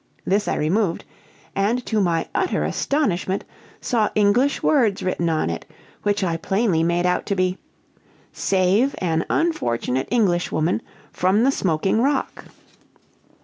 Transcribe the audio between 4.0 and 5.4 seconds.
English words written